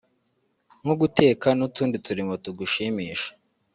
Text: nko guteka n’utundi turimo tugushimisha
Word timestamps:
nko 0.81 0.93
guteka 1.01 1.47
n’utundi 1.57 1.95
turimo 2.05 2.33
tugushimisha 2.43 3.29